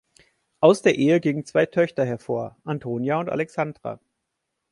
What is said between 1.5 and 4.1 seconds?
Töchter hervor, Antonia und Alexandra.